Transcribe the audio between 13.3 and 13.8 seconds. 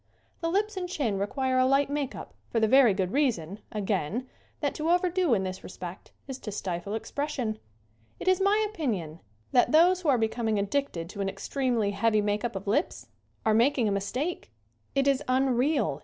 are mak